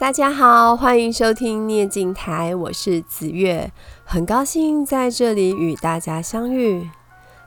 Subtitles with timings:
[0.00, 3.72] 大家好，欢迎收听涅镜台，我是紫月，
[4.04, 6.88] 很高兴在这里与大家相遇。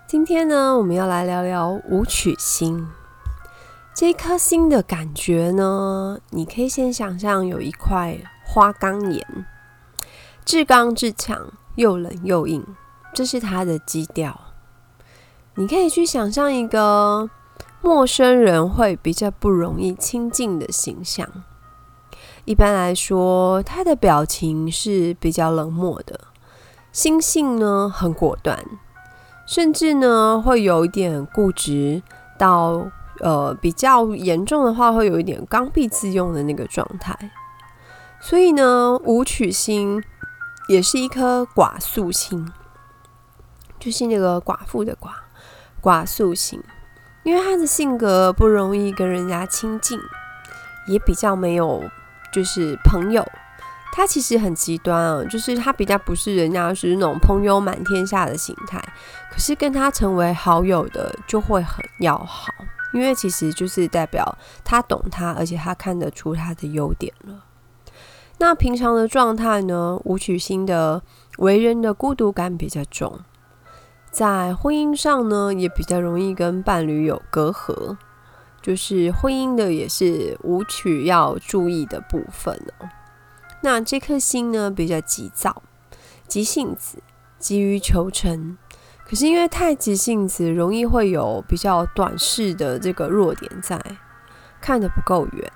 [0.05, 2.89] 今天呢，我们要来聊聊武曲星。
[3.95, 9.25] 这颗星的感觉呢，你可以先想象有一块花岗岩，
[10.43, 12.65] 至刚至强，又冷又硬，
[13.13, 14.37] 这是它的基调。
[15.55, 17.29] 你可以去想象一个
[17.79, 21.25] 陌生人会比较不容易亲近的形象。
[22.45, 26.19] 一般来说，他的表情是比较冷漠的，
[26.91, 28.65] 心性呢很果断，
[29.45, 32.01] 甚至呢会有一点固执，
[32.39, 32.87] 到
[33.19, 37.15] 呃比较严重的话，会有一点刚愎自用的那个状态。
[38.19, 40.03] 所以呢，武曲星
[40.67, 42.51] 也是一颗寡宿星，
[43.79, 45.11] 就是那个寡妇的寡，
[45.79, 46.61] 寡宿星，
[47.23, 49.99] 因为他的性格不容易跟人家亲近，
[50.87, 51.83] 也比较没有。
[52.31, 53.25] 就是朋友，
[53.93, 58.81] 他其实很极端啊，就是他比较不是人家是那种朋友满天下的形态，
[59.31, 62.53] 可是跟他成为好友的就会很要好，
[62.93, 67.45] 因为其实就是代表他懂他，而且他看得出他的优点了。
[68.37, 71.03] 那平常的状态呢，武曲星的
[71.37, 73.19] 为人的孤独感比较重，
[74.09, 77.97] 在婚姻上呢，也比较容易跟伴侣有隔阂。
[78.61, 82.89] 就是婚姻的也是舞曲要注意的部分哦。
[83.63, 85.61] 那这颗星呢，比较急躁、
[86.27, 86.99] 急性子、
[87.37, 88.57] 急于求成，
[89.07, 93.79] 可是因为太急性子，容易会有比较短视的这个弱点在，
[94.59, 95.51] 看得不够远。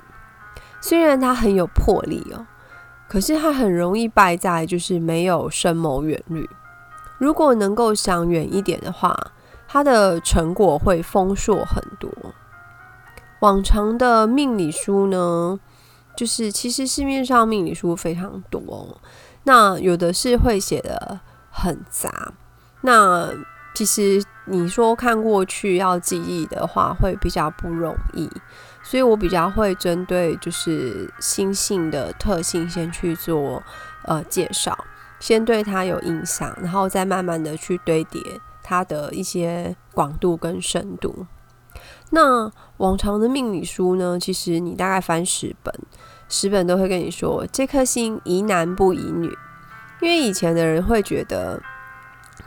[0.82, 2.46] 虽然他很有魄力哦，
[3.08, 6.48] 可是他很容易败在就是没有深谋远虑。
[7.18, 9.32] 如果能够想远一点的话，
[9.68, 12.12] 他的成果会丰硕很多。
[13.46, 15.60] 往常的命理书呢，
[16.18, 19.00] 就是其实市面上命理书非常多，
[19.44, 21.20] 那有的是会写得
[21.52, 22.34] 很杂，
[22.82, 23.30] 那
[23.76, 28.28] 其实你说看过去要记忆的话，会比较不容易，
[28.82, 33.62] 所以我比较会针对就是星性的特性先去做
[34.06, 34.76] 呃介绍，
[35.20, 38.20] 先对它有印象，然后再慢慢的去堆叠
[38.64, 41.28] 它的一些广度跟深度。
[42.12, 45.74] 那往常的命理书呢，其实你大概翻十本，
[46.30, 49.28] 十本都会跟你说这颗星宜男不宜女，
[50.02, 51.62] 因为以前的人会觉得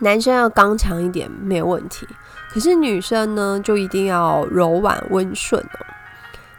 [0.00, 2.06] 男生要刚强一点没有问题，
[2.50, 5.86] 可是女生呢就一定要柔婉温顺哦。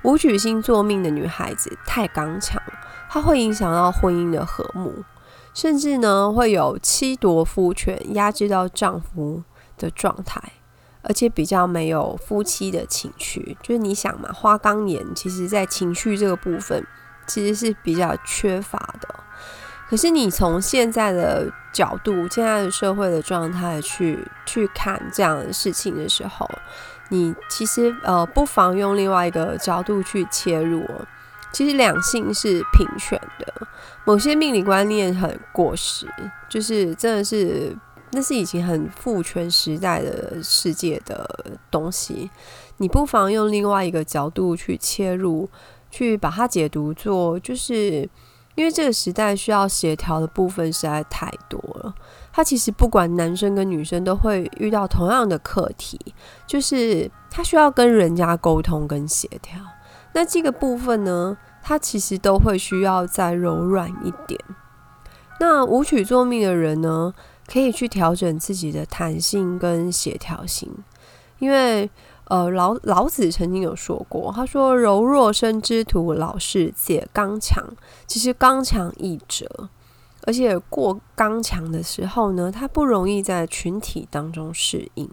[0.03, 2.61] 武曲星坐命的女孩子太刚强，
[3.09, 5.03] 她会影响到婚姻的和睦，
[5.53, 9.43] 甚至呢会有妻夺夫权、压制到丈夫
[9.77, 10.41] 的状态。
[11.01, 16.85] 而且比较没有夫妻的情趣，就是你想嘛，花岗岩其实在情绪这个部分
[17.25, 19.07] 其实是比较缺乏的。
[19.89, 26.47] 可是你从现在的角度，现在的社会的状态去去看这样的事情的时候，
[27.09, 30.85] 你其实呃不妨用另外一个角度去切入。
[31.51, 33.67] 其实两性是平权的，
[34.05, 36.07] 某些命理观念很过时，
[36.49, 37.75] 就是真的是。
[38.11, 42.29] 那是已经很父权时代的世界的东西，
[42.77, 45.49] 你不妨用另外一个角度去切入，
[45.91, 48.09] 去把它解读做，就是
[48.55, 51.93] 因为这个时代需要协调的部分实在太多了。
[52.31, 55.99] 他其实不管男生跟女生都会遇到同样的课题，
[56.47, 59.59] 就是他需要跟人家沟通跟协调。
[60.13, 64.39] 那这个部分呢，他其实都会需要再柔软一点。
[65.39, 67.13] 那舞曲作命的人呢，
[67.51, 70.71] 可以去调整自己的弹性跟协调性，
[71.39, 71.89] 因为
[72.25, 77.65] 呃老老子曾经有说过，他说柔弱生之徒，老是解刚强。
[78.05, 79.69] 其实刚强易折，
[80.27, 85.09] 而且过刚强的时候呢，他不容易在群体当中适应。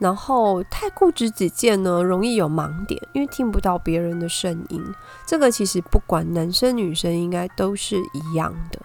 [0.00, 4.80] 然后太固执己见呢，容易有盲点，因为听不到别人的声音。
[5.26, 8.80] 这个其实不管男生女生，应该都是一样的。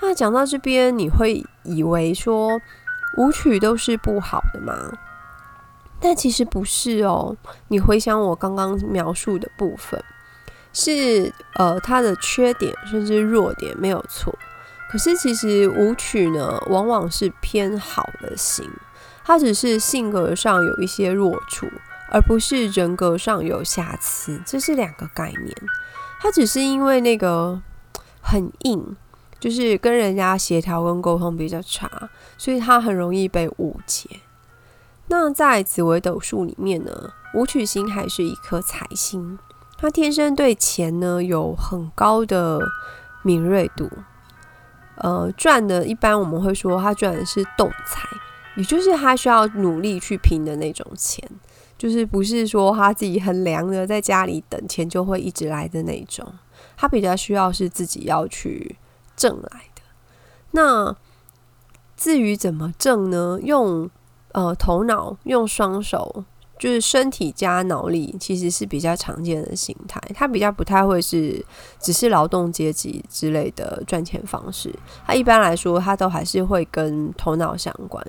[0.00, 2.60] 那讲到这边，你会以为说
[3.16, 4.74] 舞曲都是不好的吗？
[6.00, 7.34] 但其实不是哦。
[7.68, 10.02] 你回想我刚刚描述的部分，
[10.72, 14.36] 是呃他的缺点甚至弱点没有错。
[14.90, 18.70] 可是其实舞曲呢，往往是偏好的型，
[19.24, 21.66] 他只是性格上有一些弱处，
[22.10, 25.56] 而不是人格上有瑕疵，这是两个概念。
[26.20, 27.62] 他只是因为那个
[28.20, 28.96] 很硬。
[29.44, 32.08] 就是跟人家协调跟沟通比较差，
[32.38, 34.08] 所以他很容易被误解。
[35.08, 39.38] 那在紫微斗数里面呢，武曲星还是一颗财星，
[39.76, 42.58] 他天生对钱呢有很高的
[43.22, 43.90] 敏锐度，
[44.94, 48.08] 呃，赚的一般我们会说他赚的是动财，
[48.56, 51.22] 也就是他需要努力去拼的那种钱，
[51.76, 56.26] 就是不是说他自己很凉的在家里等钱就会一直来的那种，
[56.78, 58.78] 他比较需要是自己要去
[59.16, 59.82] 挣来的。
[60.52, 60.96] 那
[61.96, 63.38] 至于怎么挣呢？
[63.42, 63.88] 用
[64.32, 66.24] 呃头脑，用双手。
[66.56, 70.00] 就是身体加脑力，其实是比较常见的形态。
[70.14, 71.44] 它比较不太会是
[71.80, 74.72] 只是劳动阶级之类的赚钱方式。
[75.04, 78.02] 它一般来说，它都还是会跟头脑相关。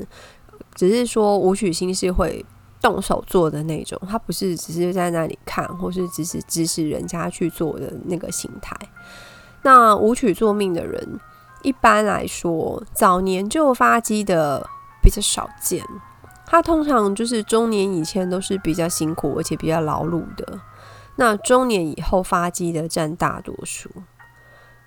[0.75, 2.45] 只是说武曲星是会
[2.79, 8.77] 动手做的那种，他不是只是在那里看，或是只是指使人家去做的那个形态。
[9.65, 11.19] 那舞曲作命的人，
[11.63, 14.69] 一般来说早年就发迹的
[15.01, 15.83] 比较少见。
[16.45, 20.61] 他通常就是中年以前都是比较辛苦，而且比较劳碌的。
[21.15, 23.89] 那中年以后发迹的占大多数。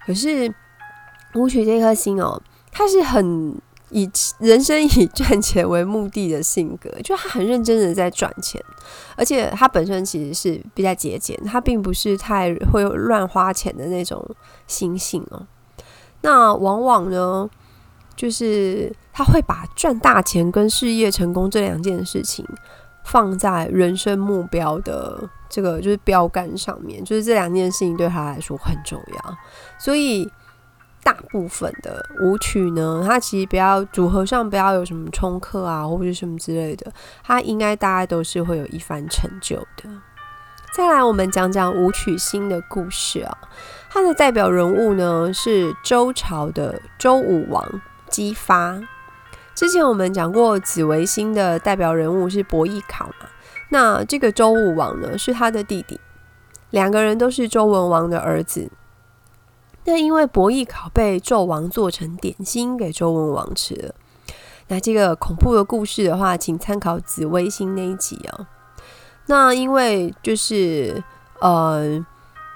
[0.07, 0.55] 可是
[1.35, 2.41] 舞曲这颗心哦，
[2.71, 8.63] 它是很以 人生以赚钱为目的的性格，就他很认真的在赚钱，
[9.17, 14.25] 而且他本身其实是比较节俭，他并不是太会乱花钱的那种
[14.67, 15.47] 心性哦。
[16.21, 17.49] 那往往呢，
[18.17, 22.45] 就是他会把赚大钱跟事业成功这两件事情
[23.05, 29.37] 放在人生目标的这个就是标杆上面，就是这两件事情对他来说很重要。
[29.79, 30.29] 所以
[31.09, 36.93] 大部分的舞曲呢，它其实不要组合上不要有什么冲克啊，或者什么之类的，
[37.25, 39.89] 它应该大概都是会有一番成就的。
[40.75, 43.39] 再来，我们讲讲舞曲星的故事啊，
[43.89, 47.67] 他的代表人物呢是周朝的周武王。
[48.11, 48.79] 姬发，
[49.55, 53.29] 之前我们讲过紫微星的代表人物是伯邑考嘛，
[53.71, 55.99] 那这个周武王呢是他的弟弟，
[56.69, 58.71] 两个人都是周文王的儿子。
[59.89, 63.95] 那因为伯邑考被纣王做成点心给周文王吃了，
[64.69, 68.47] 那这个恐怖的故事的话，请参考紫微星那一集啊。
[69.27, 71.03] 那因为就是
[71.41, 72.05] 呃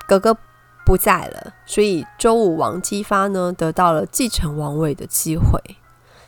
[0.07, 0.37] 哥哥。
[0.85, 5.61] 不在了，所以周武王姬发呢得到了继承王位的机会。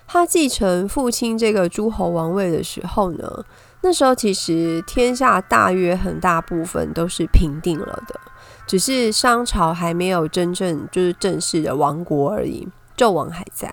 [0.06, 3.44] 他继承父亲这个诸侯王位的时候呢，
[3.80, 8.20] 那时候其实天下大约很大部分都是平定了的，
[8.66, 13.72] 只是商朝还没有真正就是正式的亡国而已，纣王还在。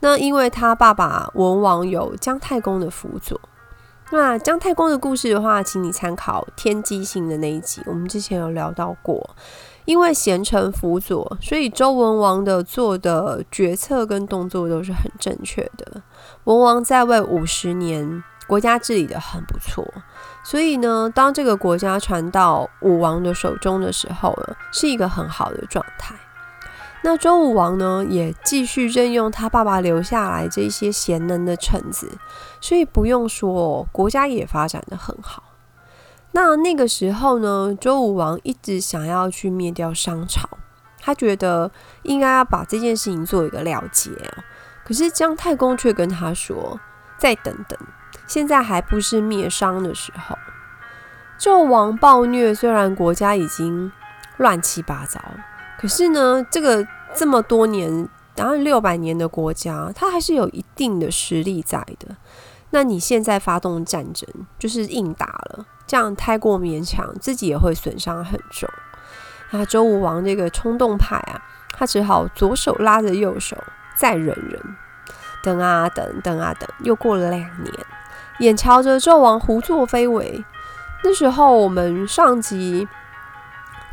[0.00, 3.40] 那因为他爸爸文王有姜太公的辅佐，
[4.10, 9.30] 那姜太公的故事的话，请你参考天机星的那一集，我们之前有聊到过。
[9.84, 16.00] 因为贤臣辅佐，所以周文王的做的决策跟动作都是很正确的。
[16.44, 19.84] 文王在位五十年，国家治理得很不错。
[20.44, 26.14] 所以呢，当这个国家传到武王的手中的时候呢，是一个很好的状态。
[27.04, 32.10] 那周武王呢，也继续任用他爸爸留下来这些贤能的臣子，
[32.60, 35.42] 所以不用说，国家也发展得很好。
[36.30, 40.48] 那那个时候呢，周武王一直想要去灭掉商朝，
[41.00, 41.70] 他觉得
[42.02, 44.10] 应该要把这件事情做一个了结。
[44.84, 46.80] 可是姜太公却跟他说
[47.18, 47.78] ：“再等等，
[48.32, 50.38] 现在还不是灭商的时候。”
[51.38, 53.92] 纣王暴虐，虽然国家已经
[54.38, 55.20] 乱七八糟，
[55.78, 62.16] 可是呢，这个这么多年，然后六百年的国家，他还是有一定的实力在的。
[62.70, 64.26] 那你现在发动战争，
[64.58, 65.66] 就是硬打了。
[65.86, 68.66] 这样太过勉强，自己也会损伤很重。
[69.50, 71.42] 那周武王这个冲动派啊，
[71.74, 73.62] 他只好左手拉着右手，
[73.94, 74.76] 再忍忍，
[75.42, 77.74] 等啊等，等啊等，又过了两年，
[78.42, 80.44] 眼瞧着纣王胡作非为。
[81.02, 82.86] 那时候我们上集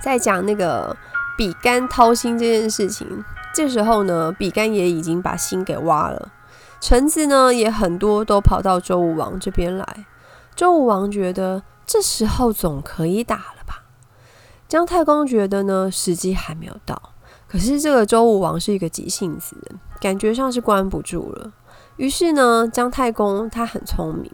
[0.01, 0.95] 在讲那个
[1.37, 6.29] 比干掏心这件事情，这时候呢，比干也已经把心给挖了，
[6.81, 10.05] 臣子呢也很多都跑到周武王这边来。
[10.55, 11.63] 周武王觉得。
[11.91, 13.81] 这时候总可以打了吧？
[14.67, 17.01] 姜太公觉得呢，时机还没有到。
[17.47, 19.57] 可是这个周武王是一个急性子，
[19.99, 21.51] 感觉上是关不住了。
[21.99, 24.31] 于是呢，姜太公他很聪明，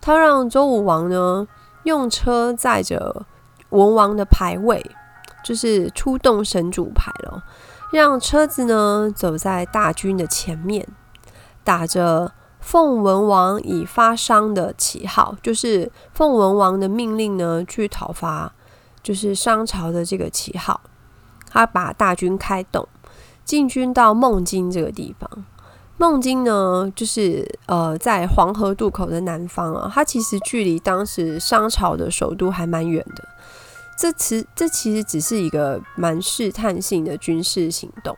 [0.00, 1.48] 他让周武王呢
[1.84, 3.24] 用车载着
[3.70, 4.84] 文王的牌位，
[5.42, 7.42] 就是出动神主牌了，
[7.90, 10.86] 让车子呢走在大军的前面，
[11.64, 12.32] 打着。
[12.58, 18.52] 奉文王以发商的旗号，就是奉文王的命令呢，去讨伐，
[19.04, 20.80] 就是商朝的这个旗号。
[21.48, 22.88] 他把大军开动，
[23.44, 25.44] 进军到孟津这个地方。
[25.98, 29.90] 孟津呢，就是呃，在黄河渡口的南方啊。
[29.92, 33.28] 它其实距离当时商朝的首都还蛮远的。
[33.98, 38.14] 这其这其实只是一个蛮试探性的军事行动。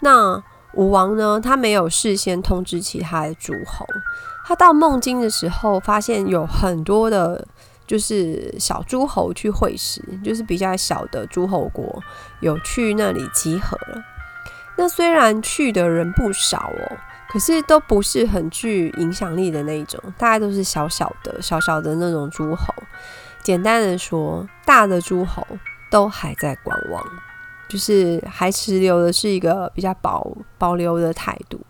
[0.00, 0.42] 那
[0.72, 3.84] 武王呢，他没有事先通知其他的诸侯，
[4.46, 7.46] 他到孟津的时候，发现有很多的，
[7.86, 12.02] 就是小诸侯去会师，就是比较小的诸侯国
[12.40, 14.02] 有去那里集合了。
[14.78, 16.96] 那虽然去的人不少哦，
[17.28, 22.72] 可是都不是很具影响力的那一种，大概都是小小的、小小的那种诸侯。
[23.42, 25.44] 简单的说，大的诸侯
[25.90, 27.04] 都还在观望，
[27.68, 30.24] 就是还持留的是一个比较保
[30.56, 31.60] 保留的态度。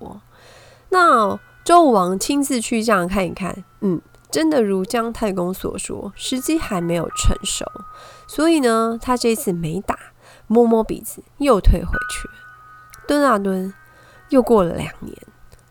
[0.90, 3.98] 那周武王亲自去这样看一看，嗯，
[4.30, 7.64] 真的如姜太公所说，时机还没有成熟，
[8.26, 9.98] 所以呢，他这次没打，
[10.46, 12.28] 摸摸鼻子又退回去。
[13.08, 13.72] 蹲啊蹲，
[14.28, 15.16] 又过了两年，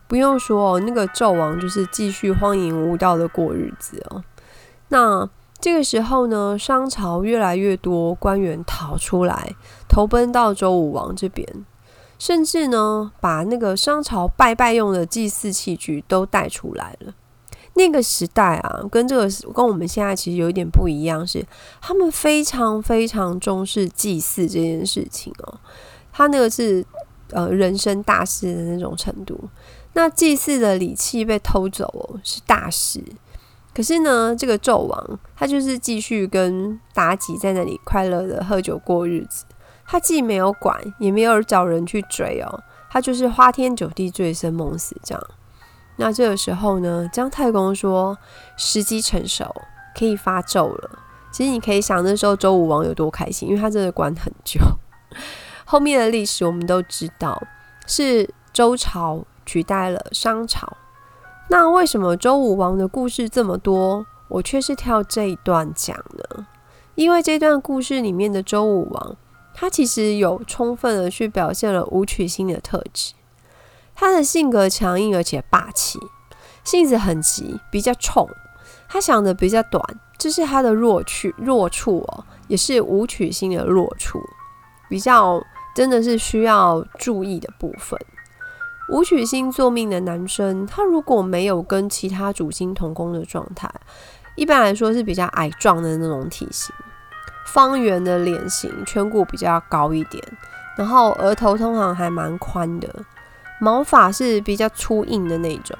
[0.08, 4.24] 不用说哦，那个纣王就是继续荒淫无道的过日子哦。
[4.88, 5.30] 那
[5.60, 9.54] 这个时候呢，商朝越来越多官员逃出来，
[9.88, 11.46] 投奔到周武王这边，
[12.18, 17.14] 甚至呢，把那个商朝拜拜用的祭祀器具都带出来了。
[17.74, 21.46] 那个时代啊，跟这个跟我们现在其实有一点不一样，是
[21.80, 25.60] 他们非常非常重视祭祀这件事情哦。
[26.12, 26.84] 他那个是。
[27.30, 29.48] 呃，人生大事的那种程度，
[29.92, 33.02] 那祭祀的礼器被偷走哦，是大事。
[33.74, 39.44] 可是呢，这个纣王他就是继续跟妲己在那里快乐的喝酒过日子，
[39.86, 45.22] 他既没有管，也没有找人去追哦，他就是花天酒地，醉生梦死这样。
[45.96, 48.16] 那这个时候呢，姜太公说
[48.56, 49.54] 时机成熟，
[49.96, 50.98] 可以发纣了。
[51.30, 54.60] 其实你可以想那时候周武王有多开心，因为他真的管很久。
[55.70, 57.42] 后面的历史我们都知道，
[57.86, 60.66] 是周朝取代了商朝。
[61.50, 66.46] 那为什么周武王的故事这么多，我却是挑这一段讲呢？
[66.94, 69.16] 因为这段故事里面的周武王，
[69.52, 73.12] 他其实有充分的去表现了武曲星的特质。
[73.94, 76.00] 他的性格强硬而且霸气，
[76.64, 78.26] 性子很急，比较冲。
[78.88, 79.84] 他想的比较短，
[80.16, 84.18] 这是他的弱处，弱处哦，也是武曲星的弱处，
[84.88, 85.44] 比较。
[85.78, 87.96] 真的是需要注意的部分。
[88.88, 93.70] 武曲星坐命的男生，他如果没有跟其他主星同宫的状态，
[94.34, 96.74] 一般来说是比较矮壮的那种体型，
[97.46, 100.20] 方圆的脸型，颧骨比较高一点，
[100.76, 102.92] 然后额头通常还蛮宽的，
[103.60, 105.78] 毛发是比较粗硬的那种，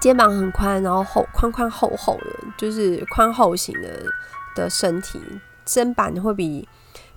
[0.00, 4.04] 肩膀很宽，然后厚宽宽厚厚的，就是宽厚型的
[4.54, 5.20] 的身体，
[5.66, 6.68] 身板会比。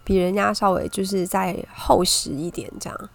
[0.10, 3.10] 比人家稍微就是再厚实一点这样，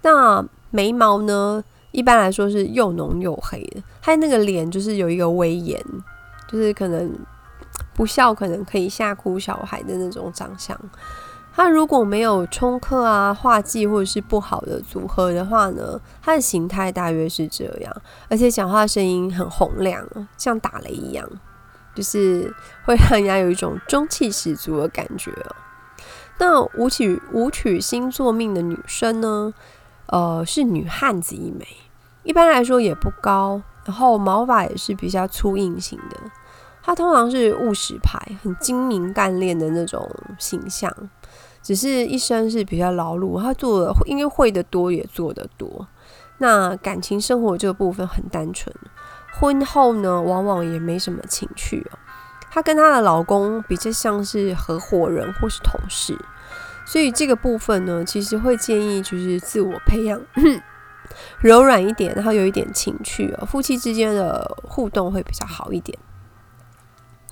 [0.00, 5.78] 那眉毛呢，一般来说是又浓又黑的，他那个脸就是有一个威严，
[6.50, 7.14] 就是可能
[7.92, 10.74] 不笑可能可以吓哭小孩的那种长相。
[11.52, 17.94] 他如果没有冲克啊、化忌或者是不好的组合的话呢，他的形态大约是这样，
[18.30, 20.02] 而且讲话声音很洪亮，
[20.38, 21.28] 像打雷一样，
[21.94, 22.50] 就 是
[22.86, 25.30] 会让人家有一种中气十足的感觉。
[26.40, 29.52] 那武曲武曲星座命的女生呢？
[30.06, 31.66] 呃，是女汉子一枚，
[32.22, 36.16] 一般来说也不高，然后毛发也是比较粗硬型的。
[36.82, 40.90] 她通常是务实派，很精明干练的那种形象，
[41.62, 43.40] 只是一生是比较劳碌。
[43.40, 45.86] 她做的因为会的多，也做的多。
[46.38, 48.74] 那感情生活这个部分很单纯，
[49.38, 51.98] 婚后呢，往往也没什么情趣哦。
[52.50, 56.18] 她跟她的老公比较像是合伙人或是同事，
[56.84, 60.20] 所以这个部分呢，其实会建议就是自我培养，
[61.40, 65.96] 柔软一点，然后有一点情趣哦，夫妻之间的互动会比较好一点。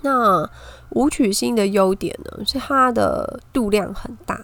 [0.03, 0.49] 那
[0.91, 4.41] 武曲星的优点呢，是它的度量很大，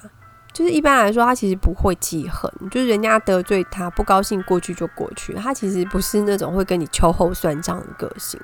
[0.52, 8.40] 就是一般来说，他其实不会记恨，就是人家得罪他不高兴过去就过去，他其实不是那种会跟你秋后算账的个性。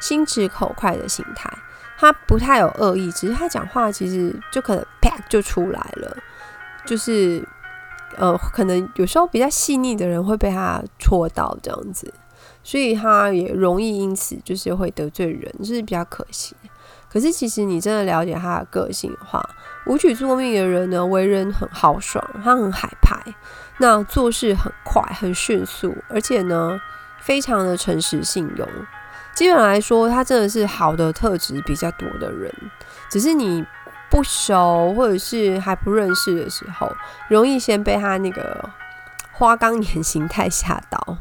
[0.00, 1.48] 心直口快的心态，
[1.96, 6.16] 他不太有恶意，只是他讲话其实就可能啪就出来了，
[6.84, 7.46] 就是
[8.16, 12.12] 呃，可能有时候比较细腻的人会被他戳到这样子，
[12.64, 16.56] 所以他也容易因此就是会得罪人，就是比较可惜。
[17.12, 19.44] 可是其实你真的了解他的个性的话，
[19.86, 23.18] 武曲坐命的人呢，为人很豪爽，他很海派，
[23.78, 26.80] 那做事很快很迅速，而且呢，
[27.20, 28.68] 非常的诚实信用。
[29.40, 32.54] 基本来说，他真的是好的特质比较多的人，
[33.08, 33.64] 只是你
[34.10, 36.86] 不熟或者是还不认识的时候，
[37.26, 38.68] 容易先被他那个
[39.32, 41.16] 花岗岩形态吓到。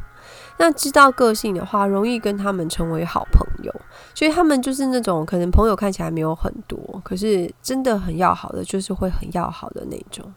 [0.58, 3.74] 那知道个性的话，容易跟他们成为好朋友。
[4.14, 10.34] 所以他们就是那种可能朋友看起来没有很多，可是真的很要好的，就是会很要好的那种。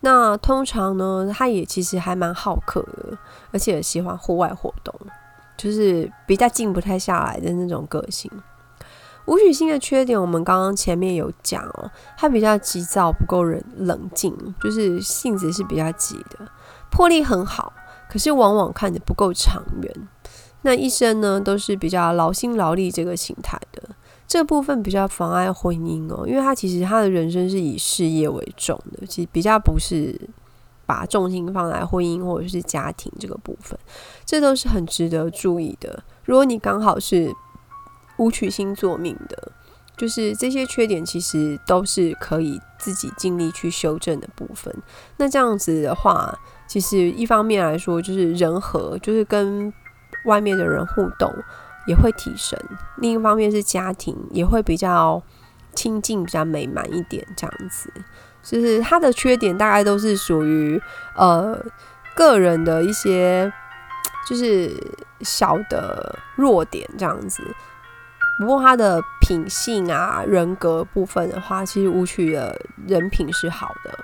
[0.00, 3.16] 那通常呢，他也其实还蛮好客的，
[3.52, 4.94] 而且喜欢户外活动，
[5.56, 8.30] 就是比较静不太下来的那种个性。
[9.26, 14.32] 武曲星的缺点，我们刚刚前面有讲哦，他比较急躁，不够冷冷静，
[14.62, 16.46] 就是性子是比较急的，
[16.90, 17.72] 魄力很好，
[18.08, 20.08] 可是往往看得不够长远。
[20.62, 23.82] 那一生呢，都是比较劳心劳力这个形态的，
[24.28, 30.16] 这部分比较妨碍婚姻哦，因为他其实他的人生是以事业为重的，其实比较不是
[30.86, 33.78] 把重心放在婚姻或者是家庭这个部分，
[34.24, 36.02] 这都是很值得注意的。
[36.24, 37.34] 如果你刚好是。
[38.18, 39.52] 武曲星座命的，
[39.94, 44.74] 就是这些缺点，其实都是可以自己尽力去修正的部分。
[45.18, 46.34] 那这样子的话，
[46.66, 49.70] 其实一方面来说，就是人和，就是跟
[50.24, 51.30] 外面的人互动
[51.86, 52.58] 也会提升；
[52.96, 55.22] 另一方面是家庭也会比较
[55.74, 57.22] 亲近、比较美满一点。
[57.36, 57.92] 这样子，
[58.48, 60.80] 就是他的缺点大概都是属于
[61.16, 61.58] 呃
[62.14, 63.52] 个人的一些，
[64.28, 64.70] 就是
[65.22, 67.42] 小的弱点这样子。
[68.38, 73.98] 不过他的品性啊、人格部分的话，其实舞曲的人品是好的。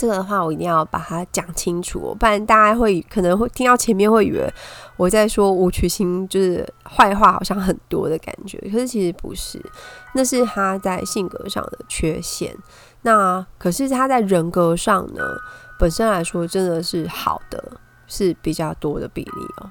[0.00, 4.50] 这个的话，我一定要把它讲清楚，不然大家会可能会听到前面会以为
[4.96, 8.56] 我在说吴曲星就是坏话，好像很多的感觉。
[8.72, 9.62] 可是其实不是，
[10.14, 12.56] 那是他在性格上的缺陷。
[13.02, 15.22] 那可是他在人格上呢，
[15.78, 17.62] 本身来说真的是好的，
[18.06, 19.68] 是比较多的比例哦。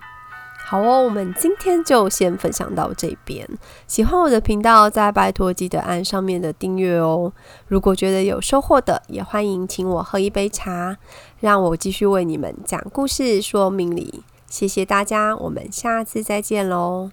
[0.69, 3.43] 好哦，我们今天就先分享到这边。
[3.87, 7.33] 喜欢我的频道，再拜托记得按上面的订阅哦。
[7.67, 10.95] 如果觉得有收获的，也欢迎请我喝一杯茶，
[11.39, 14.23] 让我继续为你们讲故事说明理。
[14.45, 17.09] 谢谢大家，我们下次再见喽。